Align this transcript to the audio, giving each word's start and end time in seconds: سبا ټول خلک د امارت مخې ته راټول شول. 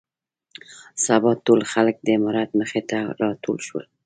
سبا 1.05 1.31
ټول 1.45 1.61
خلک 1.71 1.95
د 2.01 2.07
امارت 2.17 2.49
مخې 2.59 2.81
ته 2.89 2.99
راټول 3.21 3.57
شول. 3.67 3.85